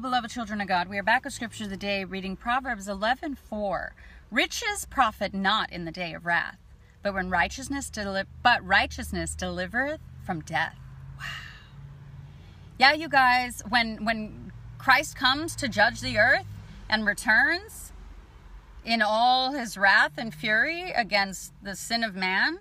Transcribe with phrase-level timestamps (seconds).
[0.00, 0.88] Beloved children of God.
[0.88, 3.94] We are back with Scripture of the Day, reading Proverbs 11:4.
[4.30, 6.58] Riches profit not in the day of wrath,
[7.02, 10.76] but when righteousness deli- but righteousness delivereth from death.
[11.18, 11.24] Wow.
[12.78, 16.46] Yeah, you guys, when when Christ comes to judge the earth
[16.88, 17.92] and returns
[18.84, 22.60] in all his wrath and fury against the sin of man,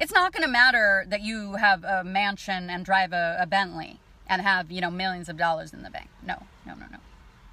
[0.00, 4.00] it's not going to matter that you have a mansion and drive a, a Bentley
[4.28, 6.07] and have you know millions of dollars in the bank.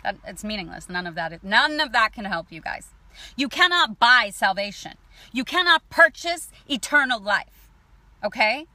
[0.05, 0.87] That, it's meaningless.
[0.87, 1.43] None of that.
[1.43, 2.89] none of that can help you guys.
[3.35, 4.93] You cannot buy salvation.
[5.33, 7.69] You cannot purchase eternal life.
[8.23, 8.67] Okay?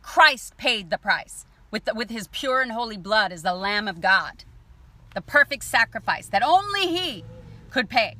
[0.00, 3.88] Christ paid the price with the, with His pure and holy blood as the Lamb
[3.88, 4.44] of God,
[5.14, 7.24] the perfect sacrifice that only He
[7.68, 8.16] could pay.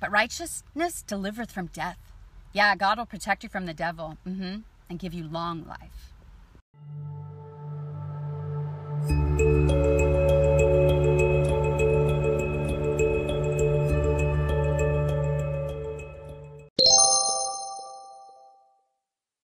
[0.00, 1.98] But righteousness delivereth from death.
[2.52, 6.08] Yeah, God will protect you from the devil mm-hmm, and give you long life.